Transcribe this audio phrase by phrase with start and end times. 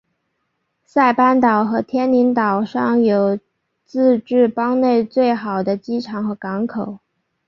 [0.83, 3.37] 塞班岛和天宁岛上有
[3.85, 6.97] 自治邦内最好的机场和港口。